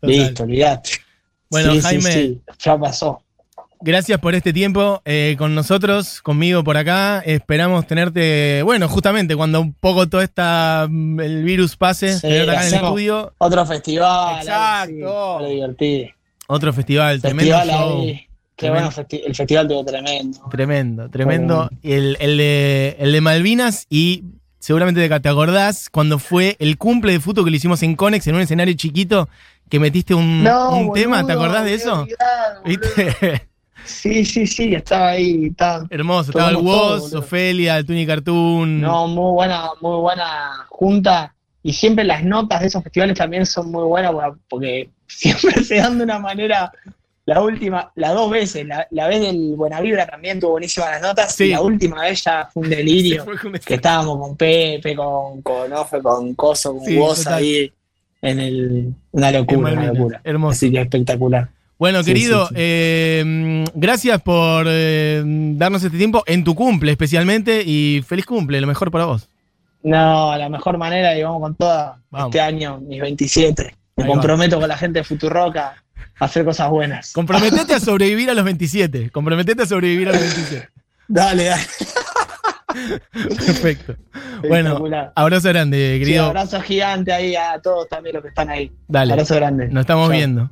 [0.00, 0.16] Total.
[0.16, 0.90] Listo, olvidate.
[1.50, 3.22] Bueno, Sí, sí, Jaime, sí, ya pasó.
[3.82, 7.20] Gracias por este tiempo eh, con nosotros, conmigo por acá.
[7.20, 12.50] Esperamos tenerte, bueno, justamente cuando un poco todo esta, mm, el virus pase, Sí, tenerte
[12.50, 13.34] acá en el estudio.
[13.36, 14.38] Otro festival.
[14.38, 15.36] Exacto.
[15.36, 16.08] algo divertido.
[16.50, 18.02] Otro festival, tremendo Festival show.
[18.02, 18.26] ahí.
[18.56, 18.90] Qué Tremendo.
[18.90, 20.38] bueno, festi- el festival tuvo tremendo.
[20.50, 21.70] Tremendo, tremendo.
[21.82, 24.24] Y El, el de, el de Malvinas y
[24.58, 28.26] seguramente te te acordás cuando fue el cumple de fútbol que le hicimos en Conex
[28.26, 29.28] en un escenario chiquito
[29.70, 32.06] que metiste un, un tema, ¿te acordás de eso?
[32.64, 33.42] ¿Viste?
[33.82, 35.46] Sí, sí, sí, estaba ahí.
[35.46, 37.14] Estaba, Hermoso, estaba el Woz.
[37.14, 38.78] Ofelia, el Tuni Cartoon.
[38.78, 41.34] no, muy buena, muy buena junta.
[41.62, 44.12] Y siempre las notas de esos festivales también son muy buenas
[44.48, 46.72] porque- siempre se dan de una manera.
[47.26, 51.02] La última, las dos veces, la, la vez del Buena Vibra también tuvo buenísimas las
[51.02, 51.34] notas.
[51.34, 51.44] Sí.
[51.44, 53.24] Y la última vez ya fue un delirio.
[53.40, 57.72] Fue que estábamos con Pepe, con, con Ofe, con Coso, con Sí, ahí
[58.22, 58.94] en el.
[59.12, 60.20] Una locura, una locura.
[60.24, 60.52] Hermoso.
[60.52, 61.48] Así que espectacular.
[61.78, 62.60] Bueno, Sí, querido, sí, sí.
[62.60, 68.66] eh, gracias por eh, darnos este tiempo en tu cumple especialmente y feliz cumple, lo
[68.66, 69.28] mejor para vos.
[69.82, 72.28] No, la mejor manera y vamos con toda Vamos.
[72.28, 73.74] este año, mis 27.
[73.96, 74.14] Me Ahí va.
[74.14, 75.74] comprometo con la gente de Futuroca
[76.18, 77.12] a hacer cosas buenas.
[77.12, 79.10] Comprometete a sobrevivir a los 27.
[79.10, 80.68] Comprometete a sobrevivir a los 27.
[81.08, 81.62] Dale, dale.
[83.12, 83.96] Perfecto.
[84.46, 84.82] Bueno,
[85.16, 86.26] abrazo grande, Sí, querido.
[86.26, 88.70] abrazo gigante ahí a todos también los que están ahí.
[88.86, 89.12] Dale.
[89.12, 89.68] Abrazo grande.
[89.68, 90.16] Nos estamos Chao.
[90.16, 90.50] viendo.